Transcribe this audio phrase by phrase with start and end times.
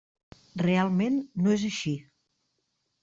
[0.61, 1.95] Realment no és així.